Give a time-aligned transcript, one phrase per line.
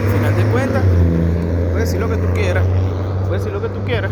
[0.00, 0.82] Al final de cuentas,
[1.72, 2.64] puedes decir lo que tú quieras,
[3.26, 4.10] puedes decir lo que tú quieras,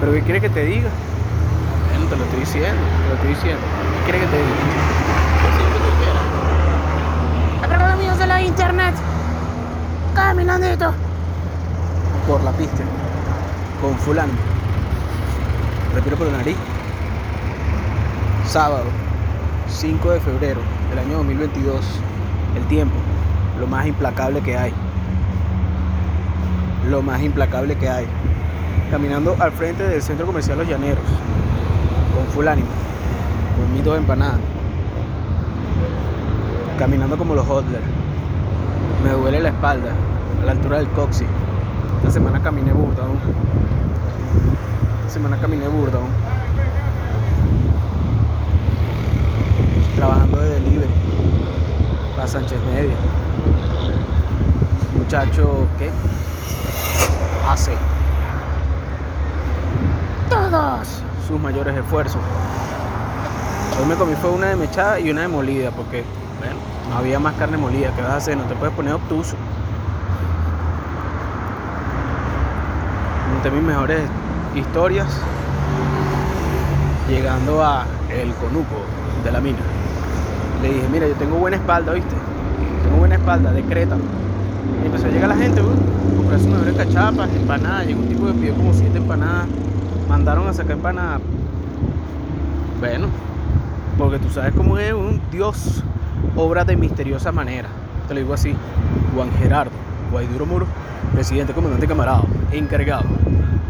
[0.00, 0.88] pero ¿qué quieres que te diga?
[1.90, 3.62] Bueno, te lo estoy diciendo, te lo estoy diciendo.
[4.04, 4.56] ¿Qué quieres que te diga?
[5.40, 6.22] Puedes decir lo que tú quieras.
[7.68, 8.94] Pero amigos de la internet,
[10.14, 10.92] caminandito.
[12.26, 12.82] Por la pista,
[13.80, 14.32] con fulano.
[15.94, 16.56] Respiro por la nariz.
[18.46, 18.84] Sábado,
[19.68, 21.80] 5 de febrero del año 2022.
[22.56, 22.96] El tiempo,
[23.58, 24.72] lo más implacable que hay.
[26.88, 28.06] Lo más implacable que hay.
[28.90, 31.04] Caminando al frente del centro comercial Los Llaneros.
[32.14, 32.68] Con full ánimo.
[33.56, 34.40] Con mis dos empanadas.
[36.78, 37.80] Caminando como los Hodler.
[39.02, 39.92] Me duele la espalda.
[40.42, 41.26] A la altura del coxis.
[41.98, 43.18] Esta semana caminé burda aún.
[45.00, 45.98] Esta semana caminé burda.
[49.96, 50.90] Trabajando de delivery.
[52.14, 52.94] Para Sánchez Media.
[54.96, 55.90] Muchacho, ¿qué?
[57.48, 57.72] Hace
[60.28, 61.02] Todos.
[61.28, 62.20] sus mayores esfuerzos.
[63.80, 66.02] Hoy me comí fue una de mechada y una de molida porque,
[66.38, 66.56] bueno,
[66.90, 67.90] no había más carne molida.
[67.94, 68.36] ¿Qué vas a hacer?
[68.36, 69.36] No te puedes poner obtuso.
[73.32, 74.00] Monté mis mejores
[74.54, 75.06] historias
[77.08, 78.76] llegando a el conuco
[79.22, 79.58] de la mina.
[80.62, 82.16] Le dije, mira, yo tengo buena espalda, ¿viste?
[82.86, 84.02] Tengo buena espalda, decrétalo.
[84.82, 85.76] Y empezó a llegar la gente, güey,
[86.16, 87.86] comprar sus mejores cachapas, empanadas.
[87.86, 89.46] Llegó un tipo que pidió como siete empanadas.
[90.08, 91.20] Mandaron a sacar empanadas.
[92.80, 93.08] Bueno,
[93.98, 95.82] porque tú sabes cómo es un Dios
[96.36, 97.68] obra de misteriosa manera.
[98.08, 98.54] Te lo digo así.
[99.14, 99.72] Juan Gerardo
[100.10, 100.66] Guaiduro Muro,
[101.12, 103.04] presidente, comandante camarada, encargado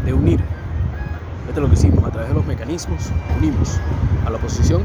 [0.05, 0.39] de unir.
[1.47, 3.11] Esto es lo que hicimos a través de los mecanismos.
[3.37, 3.79] Unimos
[4.25, 4.83] a la oposición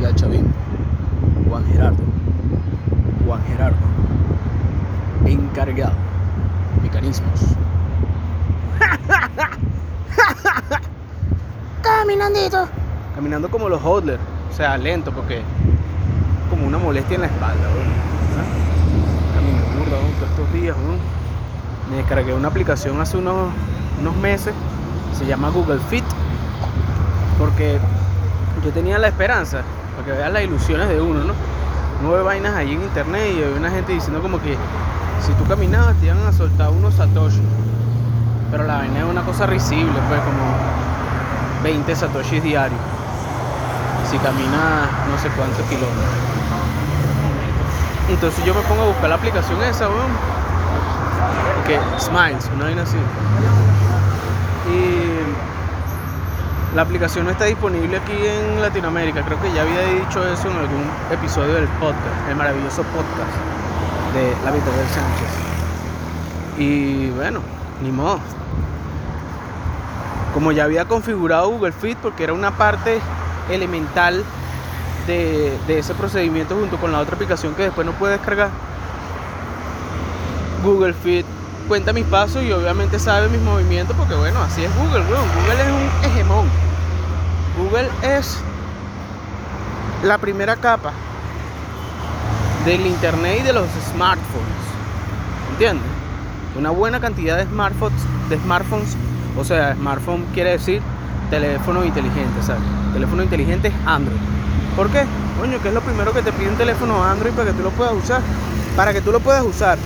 [0.00, 0.50] y al chavismo.
[1.48, 2.19] Juan Gerardo.
[3.30, 3.78] Juan Gerardo.
[5.24, 5.94] Encargado.
[6.82, 7.40] Mecanismos.
[11.80, 12.68] Caminandito.
[13.14, 14.18] Caminando como los hodler.
[14.50, 15.42] O sea, lento porque
[16.50, 17.86] como una molestia en la espalda, weón.
[18.36, 18.42] ¿Ah?
[19.36, 20.98] Camino burda, todos estos días, weón.
[21.88, 23.52] Me descargué una aplicación hace unos,
[24.00, 24.54] unos meses.
[25.16, 26.02] Se llama Google Fit.
[27.38, 27.78] Porque
[28.64, 29.62] yo tenía la esperanza,
[29.94, 31.59] para que vean las ilusiones de uno, ¿no?
[32.00, 34.56] Uno ve vainas ahí en internet y hay una gente diciendo como que
[35.20, 37.42] si tú caminabas te iban a soltar unos satoshi.
[38.50, 40.42] Pero la vaina es una cosa risible, pues como
[41.62, 42.80] 20 satoshis diarios.
[44.10, 46.30] Si caminas no sé cuántos kilómetros.
[48.08, 50.10] Entonces yo me pongo a buscar la aplicación esa, weón.
[51.66, 52.96] Que Smiles, una vaina así.
[54.68, 54.99] Y
[56.74, 59.22] la aplicación no está disponible aquí en Latinoamérica.
[59.24, 63.32] Creo que ya había dicho eso en algún episodio del podcast, el maravilloso podcast
[64.14, 65.28] de La Vida del Sánchez.
[66.58, 67.40] Y bueno,
[67.82, 68.20] ni modo.
[70.32, 73.00] Como ya había configurado Google Fit, porque era una parte
[73.50, 74.22] elemental
[75.08, 78.50] de, de ese procedimiento junto con la otra aplicación que después no puede descargar.
[80.62, 81.26] Google Fit
[81.70, 85.24] cuenta mis pasos y obviamente sabe mis movimientos porque bueno, así es Google, weón.
[85.36, 86.46] Google es un hegemón.
[87.56, 88.38] Google es
[90.02, 90.90] la primera capa
[92.64, 94.64] del internet y de los smartphones.
[95.52, 95.86] ¿Entiendes?
[96.58, 98.96] Una buena cantidad de smartphones, de smartphones,
[99.38, 100.82] o sea, smartphone quiere decir
[101.30, 102.64] teléfono inteligente, ¿sabes?
[102.92, 104.18] Teléfono inteligente es Android.
[104.74, 105.04] ¿Por qué?
[105.38, 107.70] Coño, que es lo primero que te pide un teléfono Android para que tú lo
[107.70, 108.22] puedas usar.
[108.74, 109.78] Para que tú lo puedas usar,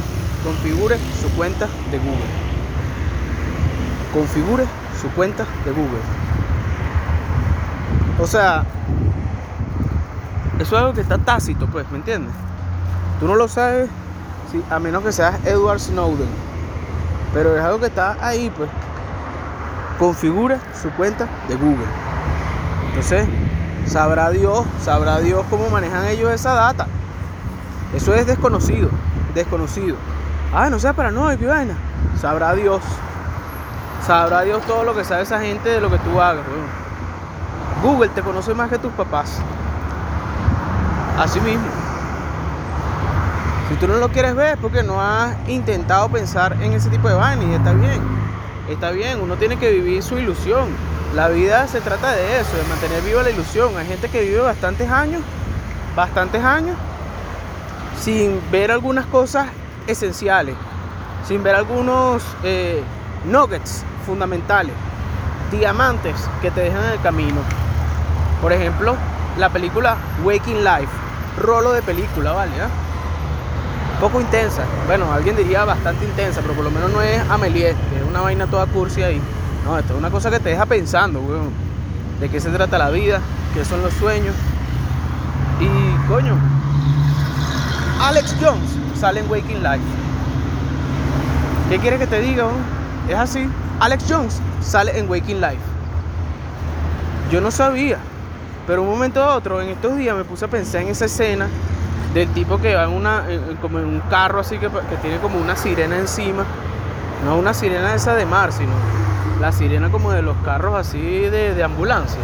[0.44, 2.30] configure su cuenta de Google.
[4.12, 4.64] Configure
[5.00, 6.02] su cuenta de Google.
[8.20, 8.64] O sea,
[10.60, 12.32] eso es algo que está tácito, pues, ¿me entiendes?
[13.18, 13.88] Tú no lo sabes
[14.70, 16.28] a menos que seas Edward Snowden.
[17.32, 18.70] Pero es algo que está ahí, pues.
[19.98, 21.86] Configura su cuenta de Google.
[22.88, 23.26] Entonces,
[23.86, 26.86] sabrá Dios, sabrá Dios cómo manejan ellos esa data.
[27.94, 28.90] Eso es desconocido,
[29.34, 29.96] desconocido.
[30.56, 31.74] Ah, no sea paranoico y vaina.
[32.20, 32.80] Sabrá Dios.
[34.06, 36.44] Sabrá Dios todo lo que sabe esa gente de lo que tú hagas.
[37.82, 39.40] Google te conoce más que tus papás.
[41.18, 41.66] Así mismo.
[43.68, 47.08] Si tú no lo quieres ver es porque no has intentado pensar en ese tipo
[47.08, 48.00] de vainas y está bien.
[48.68, 50.68] Está bien, uno tiene que vivir su ilusión.
[51.16, 53.76] La vida se trata de eso, de mantener viva la ilusión.
[53.76, 55.22] Hay gente que vive bastantes años,
[55.96, 56.76] bastantes años,
[58.00, 59.48] sin ver algunas cosas
[59.86, 60.54] esenciales,
[61.26, 62.82] sin ver algunos eh,
[63.24, 64.74] nuggets fundamentales,
[65.50, 67.40] diamantes que te dejan en el camino.
[68.40, 68.96] Por ejemplo,
[69.38, 70.92] la película Waking Life,
[71.40, 72.52] rolo de película, ¿vale?
[72.60, 72.68] ¿Ah?
[74.00, 74.64] poco intensa.
[74.86, 78.20] Bueno, alguien diría bastante intensa, pero por lo menos no es Amelie, que es una
[78.20, 79.20] vaina toda cursi ahí.
[79.64, 81.50] No, esto es una cosa que te deja pensando, weón.
[82.20, 83.20] De qué se trata la vida,
[83.54, 84.34] qué son los sueños.
[85.58, 86.36] Y coño,
[88.00, 89.84] Alex Jones sale en Waking Life.
[91.68, 92.46] ¿Qué quieres que te diga?
[93.06, 93.46] Es así.
[93.78, 95.60] Alex Jones sale en Waking Life.
[97.30, 97.98] Yo no sabía,
[98.66, 101.48] pero un momento a otro, en estos días me puse a pensar en esa escena
[102.14, 103.24] del tipo que va en una,
[103.60, 106.46] como en un carro así que, que tiene como una sirena encima.
[107.26, 108.72] No una sirena esa de mar, sino
[109.38, 112.22] la sirena como de los carros así de, de ambulancia.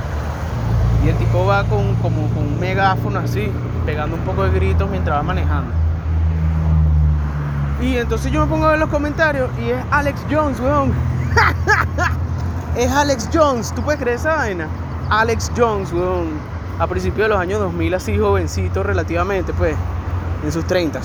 [1.04, 3.50] Y el tipo va con, como, con un megáfono así,
[3.84, 5.89] pegando un poco de gritos mientras va manejando.
[7.80, 10.92] Y entonces yo me pongo a ver los comentarios y es Alex Jones, weón.
[12.76, 14.68] es Alex Jones, ¿tú puedes creer esa vaina?
[15.08, 16.28] Alex Jones, weón.
[16.78, 19.76] A principios de los años 2000, así jovencito relativamente, pues,
[20.42, 21.00] en sus 30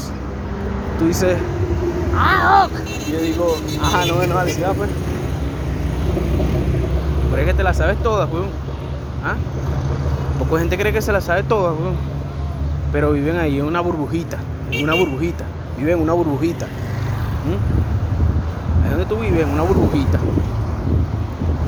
[0.99, 1.37] Tú dices,
[2.13, 2.67] ¡Ah,
[3.05, 4.89] y yo digo, ajá, no, bueno, Alex, ya, pues.
[7.29, 8.47] Pero es que te la sabes todas, weón.
[9.23, 9.35] ¿Ah?
[10.39, 11.95] Poco gente cree que se la sabe todas, weón.
[12.91, 14.37] Pero viven ahí en una burbujita,
[14.71, 15.45] en una burbujita.
[15.77, 16.65] Viven en una burbujita.
[16.65, 18.83] ¿Mm?
[18.83, 20.19] Ahí donde tú vives, en una burbujita.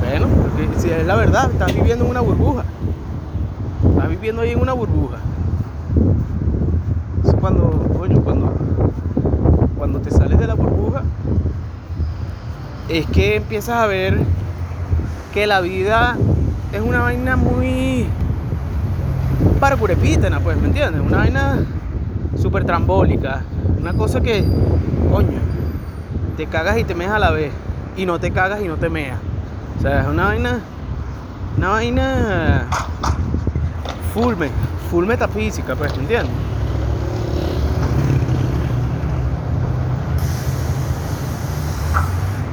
[0.00, 2.64] Bueno, porque si es la verdad, estás viviendo en una burbuja.
[3.90, 5.18] Estás viviendo ahí en una burbuja.
[7.24, 8.54] Eso cuando, coño, cuando,
[9.76, 11.02] cuando te sales de la burbuja,
[12.88, 14.18] es que empiezas a ver
[15.34, 16.16] que la vida
[16.72, 18.06] es una vaina muy
[19.60, 21.02] para curepítena, pues, ¿me entiendes?
[21.02, 21.58] Una vaina
[22.40, 23.42] súper trambólica.
[23.80, 24.44] Una cosa que,
[25.12, 25.38] coño,
[26.36, 27.52] te cagas y te meas a la vez.
[27.96, 29.18] Y no te cagas y no te meas.
[29.78, 30.60] O sea, es una vaina.
[31.56, 32.66] Una vaina.
[34.14, 34.50] Full, me-
[34.90, 36.30] full metafísica, pues, ¿me entiendes?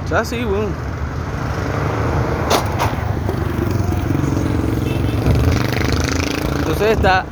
[0.03, 0.67] O sea, sí, weón.
[6.59, 7.25] Entonces está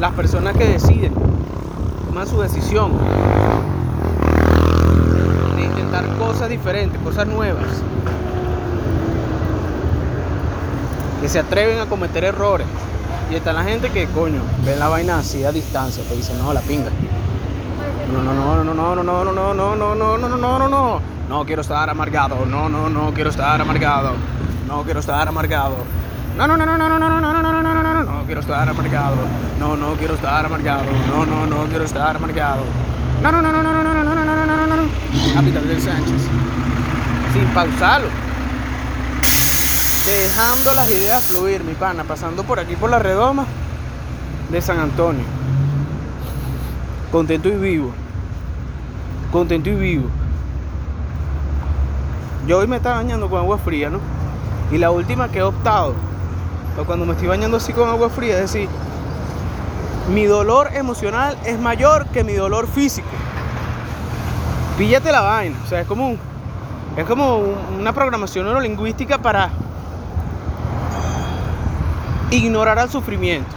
[0.00, 1.12] las personas que deciden,
[2.08, 2.92] toman su decisión
[5.56, 7.66] de intentar cosas diferentes, cosas nuevas,
[11.20, 12.66] que se atreven a cometer errores.
[13.30, 16.54] Y está la gente que, coño, ve la vaina así a distancia, te dice, no,
[16.54, 16.88] la pinga.
[18.10, 20.68] No, no, no, no, no, no, no, no, no, no, no, no, no, no, no,
[20.68, 21.00] no.
[21.28, 22.46] No quiero estar amargado.
[22.46, 24.12] No, no, no quiero estar amargado.
[24.66, 25.76] No quiero estar amargado.
[26.38, 28.24] No, no, no, no, no, no, no, no, no, no, no, no, no, no, no
[28.24, 29.16] quiero estar amargado.
[29.58, 30.84] No, no quiero estar amargado.
[31.08, 32.62] No, no, no quiero estar amargado.
[33.22, 35.34] No, no, no, no, no, no, no, no, no, no, no, no, no, no.
[35.34, 36.22] Capital del Sánchez.
[37.32, 38.08] Sin pausarlo.
[40.06, 43.44] Dejando las ideas fluir, mi pana, pasando por aquí por la redoma
[44.50, 45.24] de San Antonio
[47.10, 47.92] contento y vivo.
[49.32, 50.08] Contento y vivo.
[52.46, 54.00] Yo hoy me estaba bañando con agua fría, ¿no?
[54.70, 55.94] Y la última que he optado,
[56.78, 58.68] para cuando me estoy bañando así con agua fría, es decir,
[60.14, 63.08] mi dolor emocional es mayor que mi dolor físico.
[64.78, 66.18] Píllate la vaina, o sea, es como un-
[66.96, 69.50] es como un- una programación neurolingüística para
[72.30, 73.56] ignorar al sufrimiento.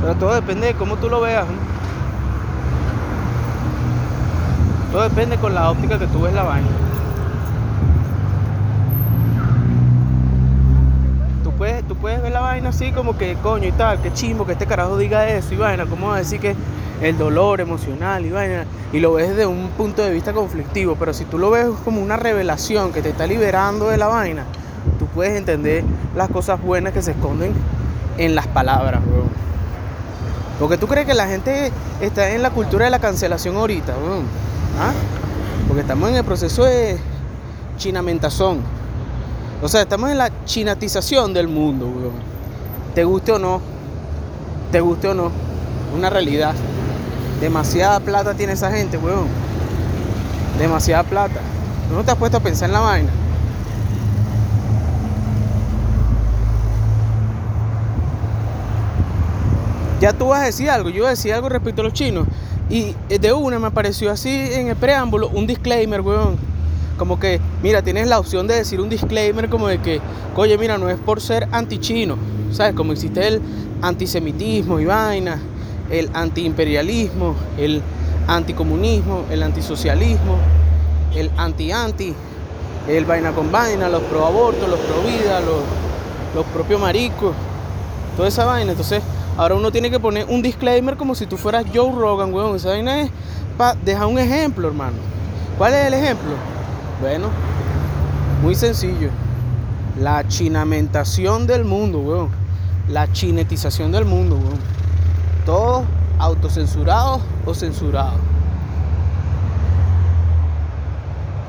[0.00, 1.46] Pero todo depende de cómo tú lo veas.
[4.92, 6.66] Todo depende con la óptica que tú ves la vaina.
[11.44, 14.44] Tú puedes, tú puedes ver la vaina así como que coño y tal, que chimbo
[14.46, 16.56] que este carajo diga eso y vaina, ¿cómo va a decir que
[17.02, 18.64] el dolor emocional y vaina?
[18.92, 22.02] Y lo ves desde un punto de vista conflictivo, pero si tú lo ves como
[22.02, 24.44] una revelación que te está liberando de la vaina,
[24.98, 25.84] tú puedes entender
[26.16, 27.52] las cosas buenas que se esconden
[28.18, 29.30] en las palabras, weón.
[30.58, 31.70] Porque tú crees que la gente
[32.00, 34.49] está en la cultura de la cancelación ahorita, weón.
[34.78, 34.92] ¿Ah?
[35.66, 36.98] Porque estamos en el proceso de
[37.76, 38.60] chinamentazón.
[39.62, 42.12] O sea, estamos en la chinatización del mundo, weón.
[42.94, 43.60] Te guste o no,
[44.72, 45.30] te guste o no,
[45.96, 46.54] una realidad.
[47.40, 49.28] Demasiada plata tiene esa gente, weón.
[50.58, 51.40] Demasiada plata.
[51.88, 53.10] ¿Tú no te has puesto a pensar en la vaina?
[60.00, 62.26] Ya tú vas a decir algo, yo iba a decir algo respecto a los chinos.
[62.70, 66.38] Y eh, de una me apareció así en el preámbulo un disclaimer, weón.
[66.96, 70.00] Como que, mira, tienes la opción de decir un disclaimer como de que,
[70.36, 72.16] oye, mira, no es por ser anti-chino,
[72.52, 72.74] ¿sabes?
[72.74, 73.42] Como existe el
[73.82, 75.40] antisemitismo y vaina,
[75.90, 77.82] el antiimperialismo, el
[78.28, 80.36] anticomunismo, el antisocialismo,
[81.16, 82.14] el anti-anti.
[82.88, 85.60] el vaina con vaina, los pro aborto, los pro vida, los,
[86.34, 87.34] los propios maricos,
[88.16, 88.72] toda esa vaina.
[88.72, 89.02] Entonces,
[89.36, 92.56] ahora uno tiene que poner un disclaimer como si tú fueras Joe Rogan, weón.
[92.56, 93.10] Esa vaina es
[93.56, 94.96] para dejar un ejemplo, hermano.
[95.58, 96.30] ¿Cuál es el ejemplo?
[97.00, 97.28] Bueno,
[98.42, 99.10] muy sencillo.
[99.98, 102.30] La chinamentación del mundo, weón.
[102.88, 104.58] La chinetización del mundo, weón.
[105.44, 105.84] Todos
[106.18, 108.20] autocensurados o censurados.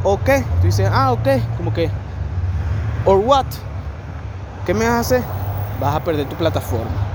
[0.03, 0.43] ¿O qué?
[0.61, 1.89] Tú dices, ah, ok, como que,
[3.05, 3.45] or what?
[4.65, 5.23] ¿Qué me vas a hacer?
[5.79, 7.10] Vas a perder tu plataforma.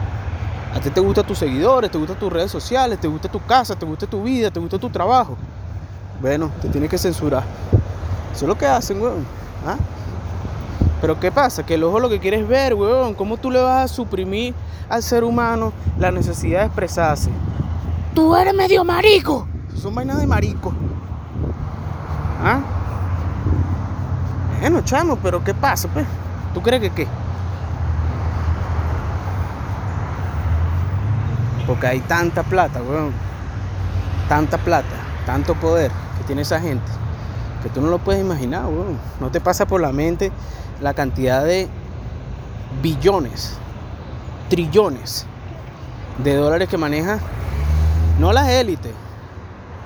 [0.77, 3.75] A ti te gustan tus seguidores, te gustan tus redes sociales, te gusta tu casa,
[3.75, 5.35] te gusta tu vida, te gusta tu trabajo.
[6.21, 7.45] Bueno, te tienes que censurar.
[8.31, 9.25] Eso es lo que hacen, weón.
[9.67, 9.79] ¿Ah?
[11.01, 11.65] Pero ¿qué pasa?
[11.65, 13.15] Que el ojo lo que quiere es ver, weón.
[13.15, 14.55] ¿Cómo tú le vas a suprimir
[14.91, 17.31] al ser humano la necesidad de expresarse?
[18.15, 19.49] Tú eres medio marico.
[19.81, 20.75] Son vainas de marico.
[22.45, 22.61] ¿Ah?
[24.61, 26.05] Bueno, chamo, pero ¿qué pasa, pues?
[26.53, 27.09] ¿Tú crees que qué?
[31.67, 33.13] Porque hay tanta plata, weón.
[34.29, 34.95] Tanta plata,
[35.25, 36.91] tanto poder que tiene esa gente.
[37.63, 38.99] Que tú no lo puedes imaginar, weón.
[39.21, 40.31] No te pasa por la mente
[40.81, 41.69] la cantidad de
[42.83, 43.55] billones,
[44.49, 45.27] trillones
[46.23, 47.19] de dólares que maneja,
[48.19, 48.93] no las élites.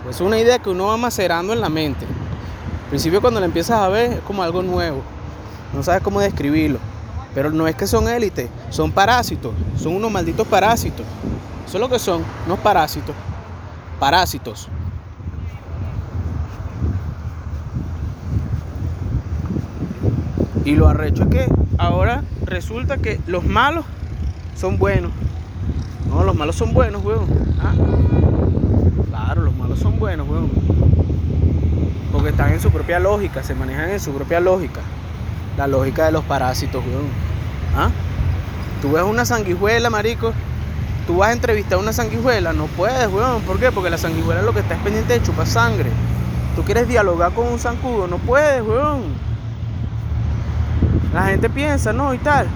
[0.08, 2.06] Es una idea que uno va macerando en la mente.
[2.06, 5.02] Al principio cuando la empiezas a ver es como algo nuevo.
[5.74, 6.78] No sabes cómo describirlo.
[7.34, 9.52] Pero no es que son élites, son parásitos.
[9.76, 11.06] Son unos malditos parásitos.
[11.70, 13.14] Eso es lo que son, unos parásitos.
[14.00, 14.66] Parásitos.
[20.64, 21.46] Y lo arrecho es que
[21.78, 23.84] ahora resulta que los malos
[24.56, 25.12] son buenos.
[26.08, 27.28] No, los malos son buenos, weón.
[27.62, 27.74] Ah,
[29.08, 30.50] claro, los malos son buenos, weón.
[32.10, 34.80] Porque están en su propia lógica, se manejan en su propia lógica.
[35.56, 37.06] La lógica de los parásitos, weón.
[37.76, 37.90] ¿Ah?
[38.82, 40.32] Tú ves una sanguijuela, marico.
[41.10, 43.42] Tú vas a entrevistar a una sanguijuela, no puedes, weón.
[43.42, 43.72] ¿Por qué?
[43.72, 45.90] Porque la sanguijuela lo que está es pendiente de chupar sangre.
[46.54, 49.02] Tú quieres dialogar con un zancudo, no puedes, weón.
[51.12, 52.46] La gente piensa, no, y tal.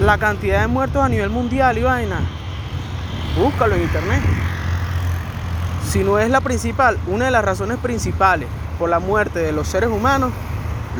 [0.00, 1.82] La cantidad de muertos a nivel mundial y.
[3.40, 4.22] Búscalo en internet.
[5.88, 8.48] Si no es la principal, una de las razones principales
[8.80, 10.32] por la muerte de los seres humanos,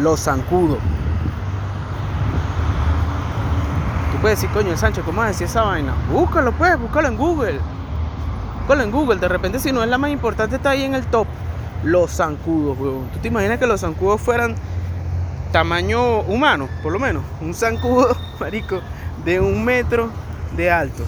[0.01, 0.79] los zancudos.
[4.19, 5.95] Tú puedes decir, coño, el Sánchez, ¿cómo decir esa vaina?
[6.11, 7.61] Búscalo, pues, búscalo en Google.
[8.59, 9.21] Búscalo en Google.
[9.21, 11.29] De repente, si no es la más importante, está ahí en el top
[11.85, 13.09] los zancudos, weón.
[13.13, 14.57] ¿Tú te imaginas que los zancudos fueran
[15.53, 17.23] tamaño humano, por lo menos?
[17.41, 18.81] Un zancudo, marico,
[19.25, 20.11] de un metro
[20.57, 21.05] de alto.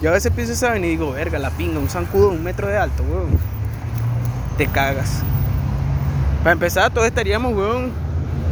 [0.00, 2.68] Yo a veces pienso esa y digo, verga, la pinga, un zancudo de un metro
[2.68, 3.40] de alto, weón.
[4.56, 5.24] Te cagas.
[6.44, 7.90] Para empezar, todos estaríamos, weón,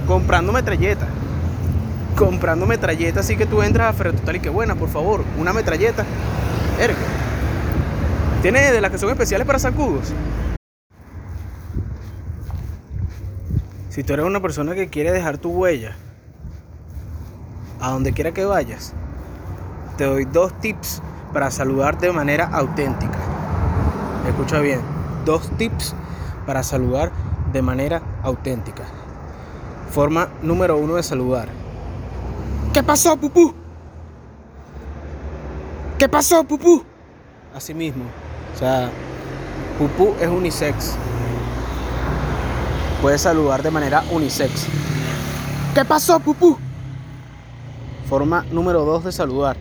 [0.08, 1.06] comprando metralleta.
[2.16, 5.52] Comprando metralleta, así que tú entras a Ferro Total y que buena, por favor, una
[5.52, 6.04] metralleta.
[6.78, 6.98] Verga.
[8.42, 10.12] ¿Tiene de las que son especiales para zancudos?
[13.90, 15.96] Si tú eres una persona que quiere dejar tu huella
[17.80, 18.94] a donde quiera que vayas,
[19.98, 21.02] te doy dos tips
[21.32, 23.18] para saludar de manera auténtica.
[24.26, 24.80] Escucha bien,
[25.24, 25.94] dos tips
[26.46, 27.12] para saludar
[27.52, 28.84] de manera auténtica.
[29.90, 31.59] Forma número uno de saludar.
[32.72, 33.52] ¿Qué pasó, pupú?
[35.98, 36.84] ¿Qué pasó, pupú?
[37.52, 38.04] Así mismo.
[38.54, 38.88] O sea,
[39.76, 40.94] pupú es unisex.
[43.02, 44.68] Puedes saludar de manera unisex.
[45.74, 46.56] ¿Qué pasó, pupú?
[48.08, 49.56] Forma número dos de saludar.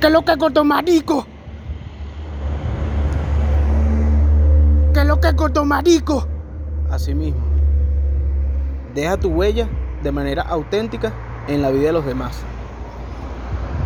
[0.00, 1.26] ¿Qué es lo que cortó marico?
[4.94, 6.26] ¿Qué es lo que cortó marico?
[6.90, 7.42] Así mismo.
[8.94, 9.68] Deja tu huella
[10.02, 11.12] de manera auténtica
[11.48, 12.44] en la vida de los demás.